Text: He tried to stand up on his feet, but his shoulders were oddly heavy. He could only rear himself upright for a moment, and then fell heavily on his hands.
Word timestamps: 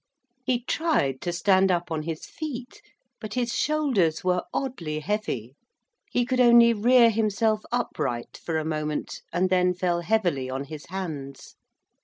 He 0.43 0.63
tried 0.63 1.21
to 1.21 1.31
stand 1.31 1.69
up 1.71 1.91
on 1.91 2.01
his 2.01 2.25
feet, 2.25 2.81
but 3.19 3.35
his 3.35 3.53
shoulders 3.53 4.23
were 4.23 4.43
oddly 4.51 4.99
heavy. 4.99 5.53
He 6.09 6.25
could 6.25 6.39
only 6.39 6.73
rear 6.73 7.11
himself 7.11 7.61
upright 7.71 8.35
for 8.43 8.57
a 8.57 8.65
moment, 8.65 9.21
and 9.31 9.51
then 9.51 9.75
fell 9.75 10.01
heavily 10.01 10.49
on 10.49 10.63
his 10.63 10.87
hands. 10.87 11.53